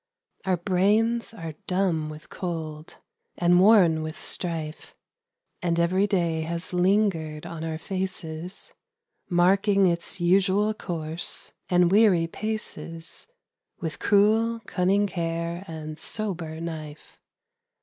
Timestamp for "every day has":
5.79-6.73